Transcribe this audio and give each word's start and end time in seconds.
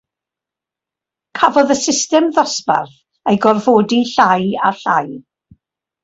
Cafodd 1.39 1.73
y 1.75 1.75
system 1.81 2.29
ddosbarth 2.37 2.95
ei 3.33 3.37
gorfodi 3.43 3.99
llai 4.13 4.49
a 4.71 4.73
llai. 4.79 5.05